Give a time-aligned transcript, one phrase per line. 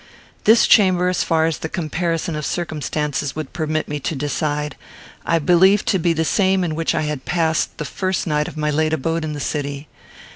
[0.45, 4.75] This chamber, as far as the comparison of circumstances would permit me to decide,
[5.27, 8.57] I believed to be the same in which I had passed the first night of
[8.57, 9.87] my late abode in the city.